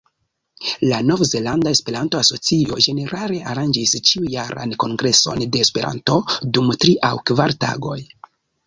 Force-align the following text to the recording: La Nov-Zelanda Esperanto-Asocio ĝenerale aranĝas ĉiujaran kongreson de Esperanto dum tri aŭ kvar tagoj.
La 0.91 1.01
Nov-Zelanda 1.09 1.73
Esperanto-Asocio 1.77 2.79
ĝenerale 2.87 3.43
aranĝas 3.53 3.95
ĉiujaran 4.13 4.77
kongreson 4.87 5.45
de 5.53 5.63
Esperanto 5.67 6.21
dum 6.59 6.77
tri 6.85 7.01
aŭ 7.13 7.15
kvar 7.33 7.57
tagoj. 7.69 8.03